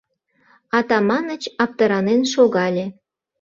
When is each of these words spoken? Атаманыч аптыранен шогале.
Атаманыч 0.77 1.43
аптыранен 1.63 2.21
шогале. 2.33 2.85